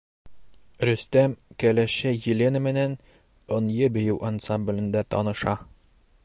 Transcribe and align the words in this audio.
Рөстәм 0.89 1.35
кәләше 1.63 2.13
Елена 2.23 2.63
менән 2.69 2.97
«Ынйы» 3.59 3.93
бейеү 3.99 4.17
ансамблендә 4.31 5.05
таныша. 5.15 5.55